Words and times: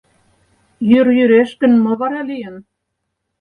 —Йӱр 0.89 1.07
йӱреш 1.17 1.51
гын, 1.61 1.73
мо 1.83 1.91
вара 1.99 2.21
лийын? 2.29 2.55